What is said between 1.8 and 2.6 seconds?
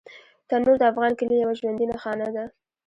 نښانه ده